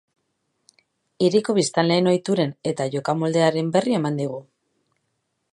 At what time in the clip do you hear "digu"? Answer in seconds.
4.25-4.45